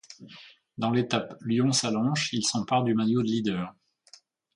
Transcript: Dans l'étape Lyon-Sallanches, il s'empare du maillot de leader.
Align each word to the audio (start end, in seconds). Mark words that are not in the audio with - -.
Dans 0.79 0.89
l'étape 0.89 1.37
Lyon-Sallanches, 1.41 2.33
il 2.33 2.43
s'empare 2.43 2.81
du 2.83 2.95
maillot 2.95 3.21
de 3.21 3.27
leader. 3.27 3.75